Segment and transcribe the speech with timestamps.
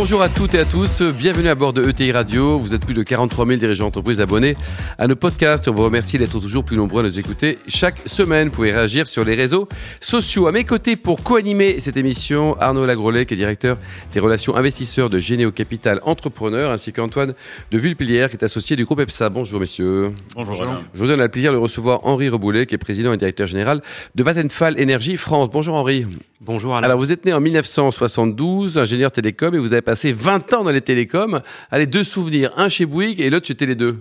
[0.00, 2.56] Bonjour à toutes et à tous, bienvenue à bord de ETI Radio.
[2.56, 4.54] Vous êtes plus de 43 000 dirigeants d'entreprise abonnés
[4.96, 5.66] à nos podcasts.
[5.66, 8.46] On vous remercie d'être toujours plus nombreux à nous écouter chaque semaine.
[8.46, 9.68] Vous pouvez réagir sur les réseaux
[10.00, 10.46] sociaux.
[10.46, 13.76] À mes côtés pour co-animer cette émission, Arnaud Lagrolet, qui est directeur
[14.12, 17.34] des relations investisseurs de Généo Capital Entrepreneur, ainsi qu'Antoine
[17.72, 19.30] de Vulpilière, qui est associé du groupe EPSA.
[19.30, 20.12] Bonjour messieurs.
[20.36, 20.60] Bonjour.
[20.94, 23.82] Aujourd'hui, on a le plaisir de recevoir Henri Reboulet, qui est président et directeur général
[24.14, 25.50] de Vattenfall Énergie France.
[25.50, 26.06] Bonjour Henri.
[26.40, 26.84] Bonjour Alain.
[26.84, 30.70] Alors vous êtes né en 1972, ingénieur télécom, et vous avez passé 20 ans dans
[30.70, 31.40] les télécoms.
[31.70, 33.94] Allez, deux souvenirs, un chez Bouygues et l'autre chez Télé2.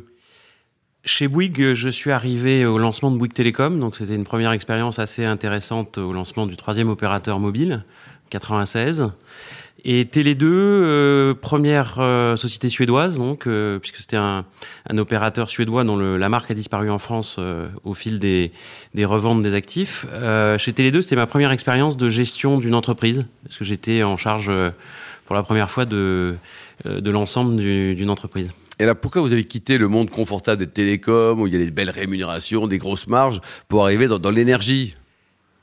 [1.06, 5.00] Chez Bouygues, je suis arrivé au lancement de Bouygues Télécom, donc c'était une première expérience
[5.00, 7.86] assez intéressante au lancement du troisième opérateur mobile,
[8.32, 9.12] 96.
[9.86, 14.44] Et Télé2, euh, première euh, société suédoise, donc euh, puisque c'était un,
[14.98, 17.40] opérateur suédois dont la marque a disparu en France
[17.86, 18.52] au fil des,
[18.94, 20.06] des, reventes des actifs.
[20.58, 24.52] Chez Télé2, c'était ma première expérience de gestion d'une entreprise, parce que j'étais en charge
[25.28, 26.36] pour la première fois de,
[26.86, 28.52] de l'ensemble d'une entreprise.
[28.80, 31.60] Et là, pourquoi vous avez quitté le monde confortable des télécoms, où il y a
[31.60, 34.96] des belles rémunérations, des grosses marges, pour arriver dans l'énergie?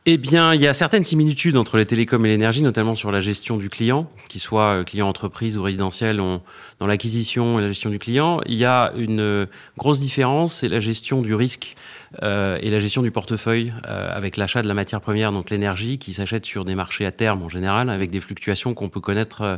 [0.07, 3.21] Eh bien, il y a certaines similitudes entre les télécoms et l'énergie, notamment sur la
[3.21, 7.99] gestion du client, qu'il soit client entreprise ou résidentiel, dans l'acquisition et la gestion du
[7.99, 8.41] client.
[8.45, 11.75] Il y a une grosse différence, c'est la gestion du risque
[12.23, 15.99] euh, et la gestion du portefeuille euh, avec l'achat de la matière première, donc l'énergie,
[15.99, 19.41] qui s'achète sur des marchés à terme en général, avec des fluctuations qu'on peut connaître
[19.41, 19.57] euh,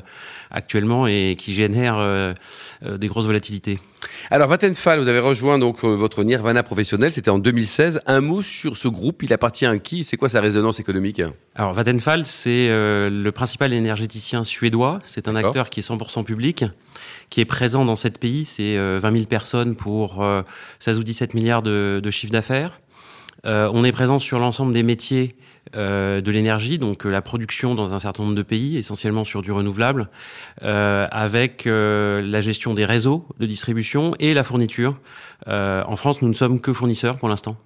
[0.53, 2.35] actuellement et qui génèrent euh,
[2.83, 3.81] des grosses volatilités.
[4.31, 8.03] Alors Vattenfall, vous avez rejoint donc votre Nirvana professionnel, c'était en 2016.
[8.07, 10.05] Un mot sur ce groupe, il appartient à qui?
[10.05, 11.23] C'est quoi sa résonance économique?
[11.55, 14.99] Alors Vattenfall, c'est euh, le principal énergéticien suédois.
[15.05, 16.65] C'est un acteur qui est 100% public,
[17.31, 18.45] qui est présent dans sept pays.
[18.45, 20.43] C'est euh, 20 000 personnes pour euh,
[20.81, 22.81] 16 ou 17 milliards de, de chiffre d'affaires.
[23.45, 25.43] Euh, on est présent sur l'ensemble des métiers euh,
[25.75, 29.53] de l'énergie, donc euh, la production dans un certain nombre de pays, essentiellement sur du
[29.53, 30.09] renouvelable,
[30.63, 34.97] euh, avec euh, la gestion des réseaux de distribution et la fourniture.
[35.49, 37.57] Euh, en France, nous ne sommes que fournisseurs pour l'instant.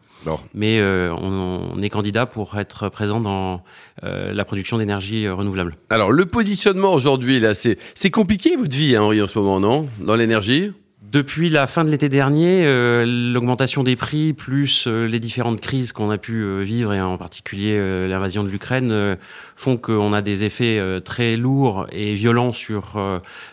[0.52, 3.62] Mais on, on, est candidat pour être présent dans
[4.02, 5.76] la production d'énergie renouvelable.
[5.88, 9.88] Alors, le positionnement aujourd'hui, là, c'est compliqué votre vie, hein, Henri, en ce moment, non?
[9.98, 10.72] Dans l'énergie?
[11.10, 15.90] Depuis la fin de l'été dernier, euh, l'augmentation des prix plus euh, les différentes crises
[15.92, 17.78] qu'on a pu euh, vivre et en particulier
[18.08, 19.16] l'invasion de l'Ukraine
[19.56, 22.98] font qu'on a des effets très lourds et violents sur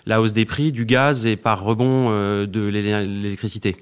[0.06, 3.78] la hausse des prix du gaz et par rebond de l'électricité.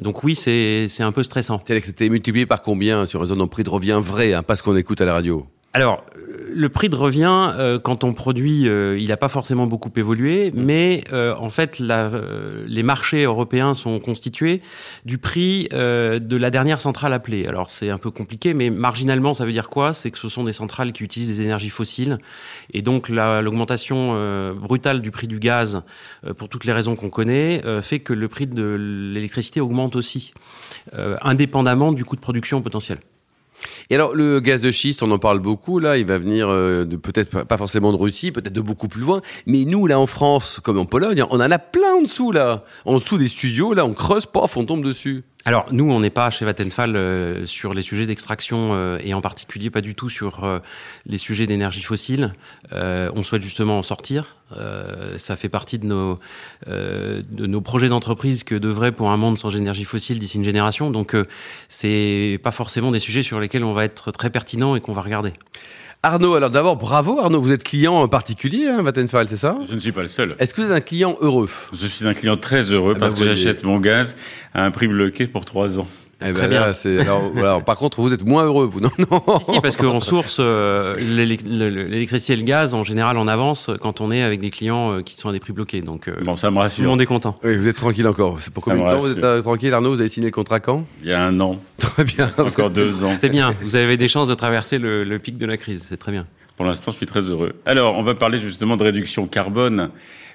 [0.00, 1.60] Donc oui, c'est un peu stressant.
[1.66, 4.76] C'était multiplié par combien sur raison d'un prix de revient vrai, hein, pas ce qu'on
[4.76, 5.46] écoute à la radio?
[5.72, 6.04] Alors,
[6.52, 10.50] le prix de revient, euh, quand on produit, euh, il n'a pas forcément beaucoup évolué,
[10.50, 10.62] mmh.
[10.62, 14.60] mais euh, en fait, la, euh, les marchés européens sont constitués
[15.04, 17.46] du prix euh, de la dernière centrale appelée.
[17.46, 19.94] Alors, c'est un peu compliqué, mais marginalement, ça veut dire quoi?
[19.94, 22.18] C'est que ce sont des centrales qui utilisent des énergies fossiles,
[22.72, 25.82] et donc l'augmentation euh, brutale du prix du gaz,
[26.36, 30.32] pour toutes les raisons qu'on connaît, fait que le prix de l'électricité augmente aussi,
[31.22, 32.98] indépendamment du coût de production potentiel.
[33.90, 36.84] Et alors, le gaz de schiste, on en parle beaucoup, là, il va venir euh,
[36.84, 40.60] peut-être pas forcément de Russie, peut-être de beaucoup plus loin, mais nous, là, en France,
[40.62, 42.62] comme en Pologne, on en a plein en dessous, là.
[42.84, 45.24] En dessous des studios, là, on creuse, paf, on tombe dessus.
[45.46, 49.22] Alors nous, on n'est pas chez Vattenfall euh, sur les sujets d'extraction euh, et en
[49.22, 50.58] particulier pas du tout sur euh,
[51.06, 52.34] les sujets d'énergie fossile.
[52.74, 54.36] Euh, on souhaite justement en sortir.
[54.56, 56.18] Euh, ça fait partie de nos
[56.66, 60.90] de nos projets d'entreprise que devrait pour un monde sans énergie fossile d'ici une génération.
[60.90, 61.16] Donc
[61.70, 65.02] c'est pas forcément des sujets sur lesquels on va être très pertinent et qu'on va
[65.02, 65.32] regarder.
[66.02, 69.58] Arnaud, alors d'abord, bravo Arnaud, vous êtes client particulier, hein, Vattenfall, c'est ça?
[69.68, 70.34] Je ne suis pas le seul.
[70.38, 71.50] Est-ce que vous êtes un client heureux?
[71.74, 74.16] Je suis un client très heureux ah parce bah que j'achète mon gaz
[74.54, 75.86] à un prix bloqué pour trois ans.
[76.22, 77.60] Eh ben là, alors, voilà.
[77.60, 79.22] Par contre, vous êtes moins heureux, vous, non, non.
[79.40, 84.10] Si, parce qu'on source euh, l'électricité et le gaz en général en avance quand on
[84.10, 85.80] est avec des clients euh, qui sont à des prix bloqués.
[85.80, 86.76] Donc, euh, bon, ça me rassure.
[86.76, 87.38] Tout le monde est content.
[87.42, 88.38] Oui, vous êtes tranquille encore.
[88.40, 89.92] C'est pour combien de temps vous êtes tranquille, Arnaud?
[89.92, 90.84] Vous avez signé le contrat quand?
[91.02, 91.58] Il y a un an.
[91.78, 92.30] Très bien.
[92.38, 93.12] Encore deux ans.
[93.16, 93.54] C'est bien.
[93.62, 95.86] Vous avez des chances de traverser le, le pic de la crise.
[95.88, 96.26] C'est très bien.
[96.56, 97.54] Pour l'instant, je suis très heureux.
[97.64, 99.88] Alors, on va parler justement de réduction carbone.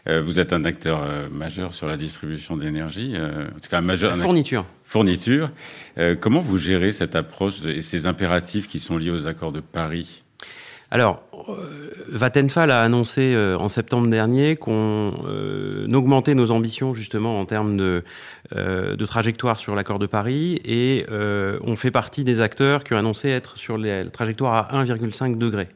[0.08, 3.80] Euh, vous êtes un acteur euh, majeur sur la distribution d'énergie, euh, en tout cas
[3.80, 4.16] un majeur.
[4.16, 4.66] La fourniture.
[4.84, 5.50] Fourniture.
[5.98, 9.62] Euh, comment vous gérez cette approche et ces impératifs qui sont liés aux accords de
[9.62, 10.25] Paris?
[10.92, 17.40] Alors, euh, Vattenfall a annoncé euh, en septembre dernier qu'on euh, augmentait nos ambitions justement
[17.40, 18.04] en termes de,
[19.06, 23.58] trajectoire sur l'accord de Paris et on fait partie des acteurs qui ont annoncé être
[23.58, 25.68] sur la trajectoire à 1,5 degré.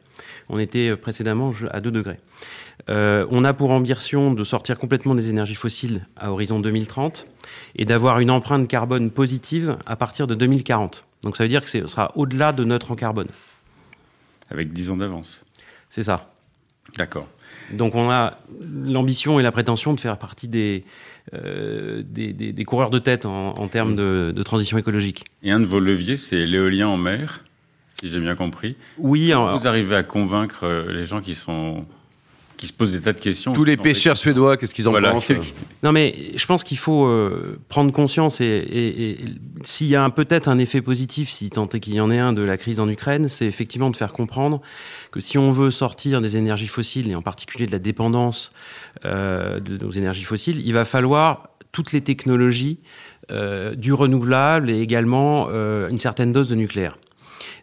[0.49, 2.19] On était précédemment à 2 degrés.
[2.87, 7.27] on a pour ambition de sortir complètement des énergies fossiles à horizon 2030
[7.75, 11.05] et d'avoir une empreinte carbone positive à partir de 2040.
[11.23, 13.27] Donc ça veut dire que ce sera au-delà de notre en carbone.
[14.49, 15.43] Avec 10 ans d'avance.
[15.89, 16.33] C'est ça.
[16.97, 17.27] D'accord.
[17.73, 20.83] Donc on a l'ambition et la prétention de faire partie des,
[21.33, 25.25] euh, des, coureurs de tête en, termes de, de, transition écologique.
[25.43, 27.45] Et un de vos leviers, c'est l'éolien en mer,
[27.89, 28.75] si j'ai bien compris.
[28.97, 29.31] Oui.
[29.31, 31.85] Vous arrivez à convaincre euh, les gens qui sont
[32.59, 33.53] qui se posent des tas de questions.
[33.53, 35.31] Tous les pêcheurs suédois, qu'est-ce qu'ils en pensent
[35.83, 39.17] Non, mais je pense qu'il faut euh, prendre conscience et,
[39.63, 42.33] s'il y a peut-être un effet positif, si tant est qu'il y en ait un
[42.33, 44.61] de la crise en Ukraine, c'est effectivement de faire comprendre
[45.11, 48.51] que si on veut sortir des énergies fossiles et en particulier de la dépendance
[49.05, 52.79] euh, de nos énergies fossiles, il va falloir toutes les technologies
[53.31, 56.97] euh, du renouvelable et également une certaine dose de nucléaire.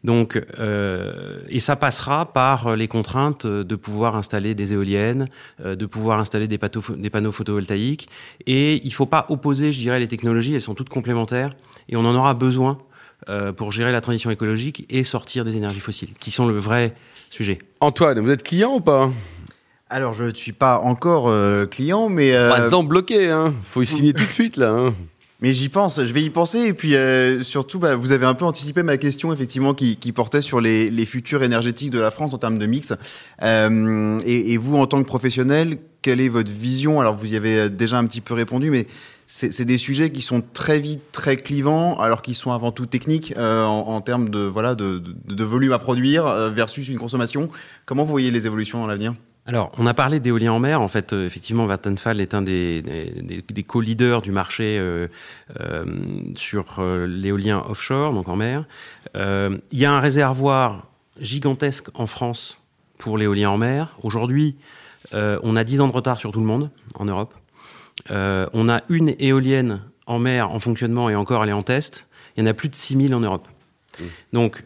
[0.07, 5.29] Donc, euh, et ça passera par les contraintes de pouvoir installer des éoliennes,
[5.65, 8.09] euh, de pouvoir installer des, des, panneaux photovoltaïques.
[8.47, 10.55] Et il ne faut pas opposer, je dirais, les technologies.
[10.55, 11.57] Elles sont toutes complémentaires
[11.89, 12.79] et on en aura besoin
[13.29, 16.95] euh, pour gérer la transition écologique et sortir des énergies fossiles, qui sont le vrai
[17.31, 17.59] sujet.
[17.81, 19.11] Antoine, vous êtes client ou pas?
[19.91, 21.33] Alors, je ne suis pas encore
[21.69, 22.31] client, mais...
[22.31, 24.71] Trois ans bloqué, hein faut y signer tout de suite, là.
[24.71, 24.95] Hein.
[25.41, 26.61] Mais j'y pense, je vais y penser.
[26.61, 30.13] Et puis euh, surtout, bah, vous avez un peu anticipé ma question, effectivement, qui, qui
[30.13, 32.95] portait sur les, les, futurs énergétiques de la France en termes de mix.
[33.43, 37.01] Euh, et, et, vous, en tant que professionnel, quelle est votre vision?
[37.01, 38.87] Alors, vous y avez déjà un petit peu répondu, mais
[39.27, 43.35] c'est des sujets qui sont très vite très clivants, alors qu'ils sont avant tout techniques
[43.37, 46.99] euh, en, en, termes de, voilà, de, de, de volume à produire euh, versus une
[46.99, 47.49] consommation.
[47.87, 49.15] Comment vous voyez les évolutions dans l'avenir?
[49.47, 50.83] Alors, on a parlé d'éolien en mer.
[50.83, 55.07] En fait, euh, effectivement, Vattenfall est un des, des, des co-leaders du marché euh,
[55.61, 55.85] euh,
[56.37, 58.65] sur euh, l'éolien offshore, donc en mer.
[59.15, 60.89] il y a un réservoir
[61.21, 62.59] gigantesque en France
[62.99, 63.97] pour l'éolien en mer.
[64.03, 64.57] Aujourd'hui,
[65.13, 67.33] on a 10 ans de retard sur tout le monde en Europe.
[68.11, 72.09] on a une éolienne en mer en fonctionnement et encore elle est en test.
[72.37, 73.49] Il y en a plus de 6000 en Europe.
[73.99, 74.05] Mmh.
[74.33, 74.65] Donc,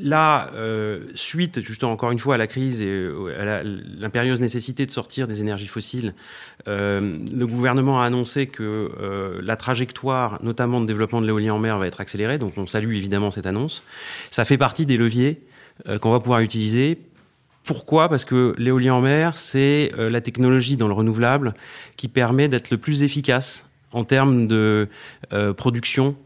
[0.00, 4.86] là, euh, suite justement encore une fois à la crise et euh, à l'impérieuse nécessité
[4.86, 6.14] de sortir des énergies fossiles,
[6.68, 8.90] euh, le gouvernement a annoncé que
[9.42, 12.38] la trajectoire, notamment de développement de l'éolien en mer, va être accélérée.
[12.38, 13.82] Donc on salue évidemment cette annonce.
[14.30, 15.40] Ça fait partie des leviers
[16.00, 16.98] qu'on va pouvoir utiliser.
[17.64, 18.08] Pourquoi?
[18.08, 21.54] Parce que l'éolien en mer, c'est la technologie dans le renouvelable
[21.96, 24.88] qui permet d'être le plus efficace en termes de
[25.56, 26.16] production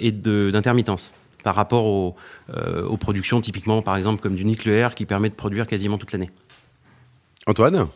[0.00, 1.12] et d'intermittence
[1.46, 2.16] par rapport
[2.50, 6.10] euh, aux, productions typiquement, par exemple, comme du nucléaire qui permet de produire quasiment toute
[6.10, 6.32] l'année.
[7.46, 7.86] Antoine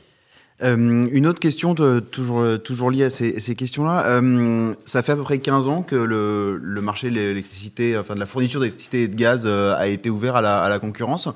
[0.62, 4.06] euh, une autre question, toujours, toujours liée à ces, questions-là.
[4.06, 8.20] Euh, ça fait à peu près 15 ans que le, marché de l'électricité, enfin de
[8.20, 11.28] la fourniture d'électricité et de gaz a été ouvert à la, concurrence.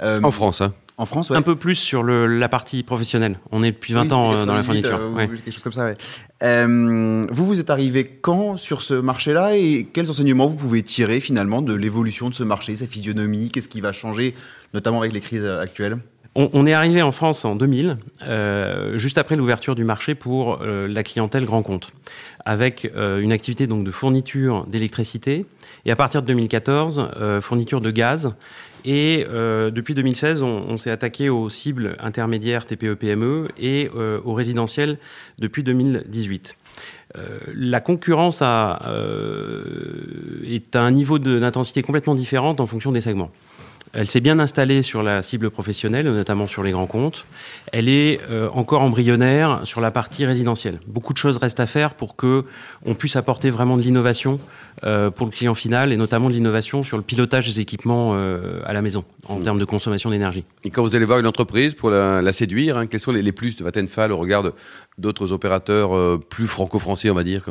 [0.00, 3.38] en France, hein en France, Un peu plus sur le, la partie professionnelle.
[3.52, 5.00] On est depuis 20 ans dans la fourniture.
[5.16, 5.94] Quelque chose comme ça,
[6.42, 11.20] euh, vous, vous êtes arrivé quand sur ce marché-là et quels enseignements vous pouvez tirer
[11.20, 14.34] finalement de l'évolution de ce marché, sa physionomie, qu'est-ce qui va changer,
[14.74, 15.96] notamment avec les crises actuelles?
[16.34, 20.86] On, est arrivé en France en 2000, euh, juste après l'ouverture du marché pour euh,
[20.88, 21.92] la clientèle grand compte,
[22.44, 25.44] avec une activité donc de fourniture d'électricité
[25.84, 27.10] et à partir de 2014,
[27.40, 28.34] fourniture de gaz
[28.84, 34.20] et euh, depuis 2016, on, on s'est attaqué aux cibles intermédiaires TPE-PME e et euh,
[34.24, 34.98] aux résidentiels
[35.38, 36.56] depuis 2018.
[37.16, 43.00] Euh, la concurrence a, euh, est à un niveau d'intensité complètement différent en fonction des
[43.00, 43.30] segments.
[43.92, 47.26] Elle s'est bien installée sur la cible professionnelle, notamment sur les grands comptes.
[47.72, 50.78] Elle est euh, encore embryonnaire sur la partie résidentielle.
[50.86, 52.44] Beaucoup de choses restent à faire pour que
[52.86, 54.38] on puisse apporter vraiment de l'innovation
[54.84, 58.60] euh, pour le client final et notamment de l'innovation sur le pilotage des équipements euh,
[58.64, 59.42] à la maison en mmh.
[59.42, 60.44] termes de consommation d'énergie.
[60.62, 63.22] Et quand vous allez voir une entreprise pour la, la séduire, hein, quels sont les,
[63.22, 64.44] les, plus de Vattenfall au regard
[64.98, 67.46] d'autres opérateurs plus franco-français, on va dire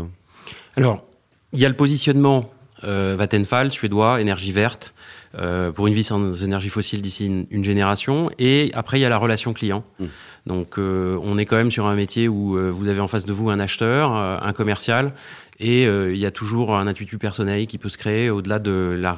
[0.77, 1.03] Alors,
[1.51, 2.49] il y a le positionnement
[2.81, 4.93] Vattenfall, suédois, énergie verte.
[5.37, 8.31] Euh, pour une vie sans énergie fossile d'ici une, génération.
[8.39, 9.83] Et après, il y a la relation client.
[9.99, 10.05] Mmh.
[10.47, 13.25] Donc, euh, on est quand même sur un métier où euh, vous avez en face
[13.25, 15.13] de vous un acheteur, un commercial,
[15.59, 19.17] et il y a toujours un attitude personnel qui peut se créer au-delà de la,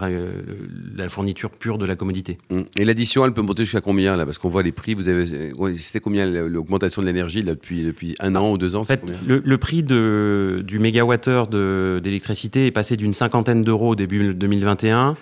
[0.96, 2.40] la, fourniture pure de la commodité.
[2.50, 2.62] Mmh.
[2.78, 4.26] Et l'addition, elle peut monter jusqu'à combien là?
[4.26, 4.96] Parce qu'on voit les prix.
[4.96, 8.82] Vous avez, c'était combien l'augmentation de l'énergie là depuis depuis un an ou deux ans
[8.82, 13.96] En fait, le, le, prix de, du mégawattheure d'électricité est passé d'une cinquantaine d'euros au
[13.96, 15.16] début 2021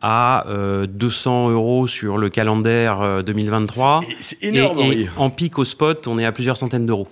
[0.00, 0.46] à
[0.88, 4.02] 200 euros sur le calendaire 2023.
[4.20, 7.08] C'est énorme, et, en pic au spot, on est à plusieurs centaines d'euros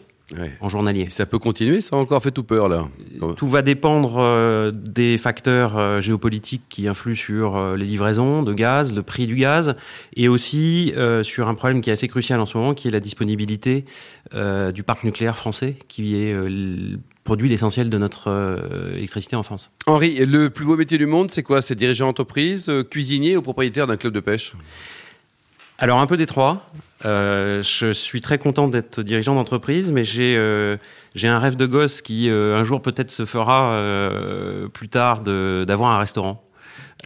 [0.60, 1.08] en journalier.
[1.08, 2.22] ça peut continuer, ça a encore?
[2.22, 2.88] Fait tout peur là.
[3.36, 8.52] Tout va dépendre euh, des facteurs euh, géopolitiques qui influent sur euh, les livraisons de
[8.52, 9.74] gaz, le prix du gaz,
[10.16, 13.00] et aussi sur un problème qui est assez crucial en ce moment, qui est la
[13.00, 13.84] disponibilité
[14.32, 16.34] du parc nucléaire français, qui est
[17.30, 18.26] produit l'essentiel de notre
[18.96, 19.70] électricité en France.
[19.86, 21.62] Henri, le plus beau métier du monde, c'est quoi?
[21.62, 24.54] C'est dirigeant d'entreprise, cuisinier ou propriétaire d'un club de pêche?
[25.78, 26.68] Alors un peu des trois.
[27.04, 30.76] Euh, je suis très content d'être dirigeant d'entreprise, mais j'ai euh,
[31.14, 35.22] j'ai un rêve de gosse qui euh, un jour peut-être se fera euh, plus tard
[35.22, 36.44] d'avoir un restaurant.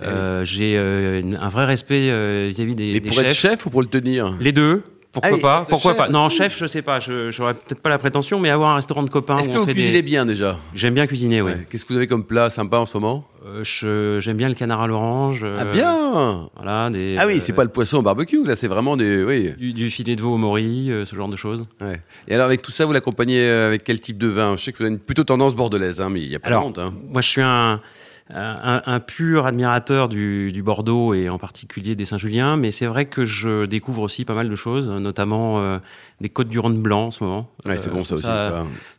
[0.03, 2.07] Euh, j'ai un vrai respect
[2.49, 4.39] vis-à-vis des, Et des pour être chef ou pour le tenir?
[4.41, 4.83] Les deux.
[5.15, 7.01] Pourquoi pas Pourquoi pas Non, chef, je sais pas.
[7.01, 9.39] Je j'aurais peut-être pas la prétention, mais avoir un restaurant de copains.
[9.39, 11.53] Est-ce que vous cuisinez bien déjà J'aime bien cuisiner, oui.
[11.71, 14.83] Qu'est-ce que vous avez comme plat sympa en ce moment euh, J'aime bien le canard
[14.83, 15.47] à l'orange.
[15.59, 16.91] ah bien Voilà.
[16.91, 19.53] Des, ah oui, c'est pas le poisson au barbecue là, c'est vraiment des oui.
[19.57, 21.65] Du, filet de veau au mori, ce genre de choses.
[21.81, 22.01] Ouais.
[22.29, 24.57] Et alors avec tout ça, vous l'accompagnez avec quel type de vin?
[24.57, 26.49] Je sais que vous avez une plutôt tendance bordelaise, hein, mais il y a pas
[26.49, 26.79] alors, de honte.
[26.79, 26.95] Hein.
[27.09, 27.81] Moi, je suis un
[28.31, 33.05] un, un, pur admirateur du, du, Bordeaux et en particulier des Saint-Julien, mais c'est vrai
[33.05, 35.79] que je découvre aussi pas mal de choses, notamment euh,
[36.21, 37.51] des côtes du Rhône blanc en ce moment.
[37.67, 38.29] Ouais, c'est bon ça aussi.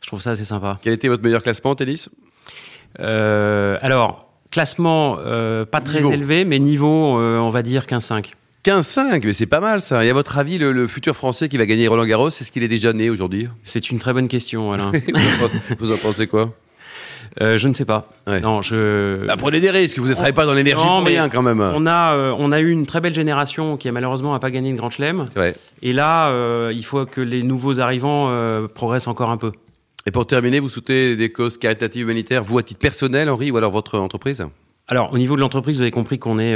[0.02, 0.78] je trouve ça assez sympa.
[0.82, 2.10] Quel était votre meilleur classement en tennis
[3.00, 8.32] euh, Alors, classement euh, pas très élevé, mais niveau, euh, on va dire 15-5.
[8.64, 10.06] 15-5, mais c'est pas mal ça.
[10.06, 12.64] Et à votre avis, le, le, futur Français qui va gagner Roland Garros, est-ce qu'il
[12.64, 13.48] est déjà né aujourd'hui?
[13.64, 14.92] C'est une très bonne question, Alain.
[15.80, 16.54] vous en pensez quoi?
[17.42, 18.10] Euh, je ne sais pas.
[18.28, 18.40] Ouais.
[18.40, 19.26] Non, je.
[19.26, 20.00] Bah, prenez des risques.
[20.00, 21.60] Vous ne travaillez pas dans l'énergie pour rien quand même.
[21.60, 24.52] On a, euh, on a eu une très belle génération qui a malheureusement n'a pas
[24.52, 25.26] gagné de Grand Chelem.
[25.82, 28.32] Et là, euh, il faut que les nouveaux arrivants
[28.74, 29.52] progressent encore un peu.
[30.08, 33.58] Et pour terminer, vous soutenez des causes caritatives humanitaires, vous à titre personnel, Henri, ou
[33.58, 34.46] alors votre entreprise
[34.88, 36.56] Alors, au niveau de l'entreprise, vous avez compris qu'on est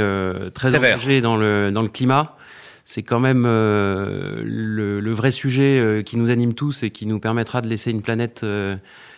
[0.54, 2.36] très, Très engagé dans le dans le climat.
[2.84, 7.06] C'est quand même euh, le, le, vrai sujet euh, qui nous anime tous et qui
[7.06, 8.74] nous permettra de laisser une planète euh,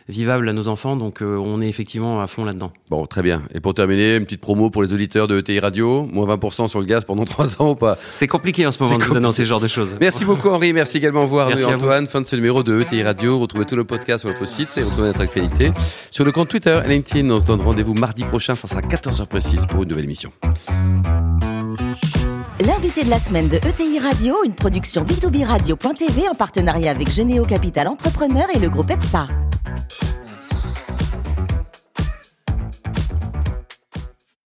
[0.09, 0.97] vivable à nos enfants.
[0.97, 2.73] Donc euh, on est effectivement à fond là-dedans.
[2.91, 3.43] Bon, très bien.
[3.55, 6.81] Et pour terminer, une petite promo pour les auditeurs de ETI Radio, moins 20% sur
[6.81, 7.95] le gaz pendant 3 ans ou pas?
[7.95, 9.97] C'est compliqué en ce moment de vous annoncer ce genre de choses.
[10.01, 11.85] Merci beaucoup Henri, merci également à vous Arnaud Merci et à vous.
[11.85, 12.07] Antoine.
[12.07, 13.39] Fin de ce numéro de ETI Radio.
[13.39, 15.73] Retrouvez tous nos podcasts sur notre site et retrouvez notre actualité
[16.11, 17.31] sur le compte Twitter et LinkedIn.
[17.31, 20.31] On se donne rendez-vous mardi prochain, ça sera 14h précise pour une nouvelle émission.
[22.61, 27.45] L'invité de la semaine de ETI Radio, une production B2B Radio.tv en partenariat avec Généo
[27.45, 29.27] Capital Entrepreneur et le groupe EPSA.
[29.73, 30.22] Bye.